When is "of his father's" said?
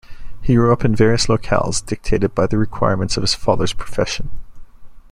3.17-3.73